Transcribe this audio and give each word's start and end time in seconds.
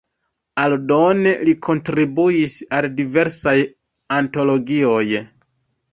Aldone 0.61 1.33
li 1.49 1.53
kontribuis 1.67 2.55
al 2.79 2.89
diversaj 3.01 3.57
antologioj. 4.19 5.07